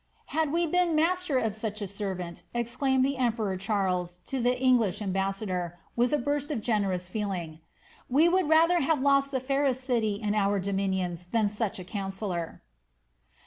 [0.29, 4.59] ^ Had we been master of such a servant," exclaimed the emperor Charles to the
[4.59, 7.59] English ambassador, with a burst of generous feelinr, ^
[8.09, 12.63] we would rather have lost the fairest city in our dominions than sudi a counsellor."